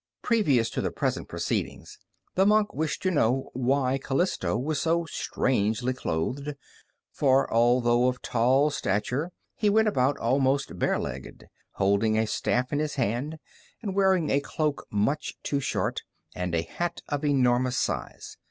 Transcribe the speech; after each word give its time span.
Previous 0.23 0.71
to 0.71 0.81
the 0.81 0.89
present 0.89 1.27
proceedings 1.27 1.99
the 2.33 2.43
monk 2.43 2.73
wished 2.73 3.03
to 3.03 3.11
know 3.11 3.51
why 3.53 3.99
Calisto 3.99 4.57
was 4.57 4.81
so 4.81 5.05
strangely 5.05 5.93
clothed, 5.93 6.55
for, 7.11 7.47
although 7.53 8.07
of 8.07 8.19
tall 8.23 8.71
stature, 8.71 9.31
he 9.53 9.69
went 9.69 9.87
about 9.87 10.17
almost 10.17 10.79
barelegged, 10.79 11.43
holding 11.73 12.17
a 12.17 12.25
staff 12.25 12.73
in 12.73 12.79
his 12.79 12.95
hand, 12.95 13.37
and 13.83 13.93
wearing 13.93 14.31
a 14.31 14.39
cloak 14.39 14.87
much 14.89 15.35
too 15.43 15.59
short, 15.59 16.01
and 16.33 16.55
a 16.55 16.63
hat 16.63 17.01
of 17.07 17.23
enormous 17.23 17.77
size. 17.77 18.37